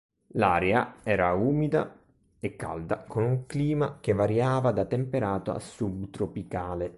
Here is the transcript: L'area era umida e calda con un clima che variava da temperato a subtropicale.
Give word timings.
L'area 0.29 0.95
era 1.03 1.31
umida 1.35 1.95
e 2.39 2.55
calda 2.55 3.03
con 3.03 3.21
un 3.23 3.45
clima 3.45 3.99
che 4.01 4.13
variava 4.13 4.71
da 4.71 4.85
temperato 4.85 5.51
a 5.51 5.59
subtropicale. 5.59 6.89